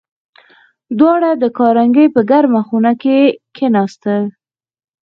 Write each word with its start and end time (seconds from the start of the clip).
دواړه 0.99 1.29
د 1.43 1.43
کارنګي 1.57 2.05
په 2.15 2.21
ګرمه 2.29 2.61
خونه 2.67 2.91
کې 3.01 3.17
کېناستل 3.55 4.23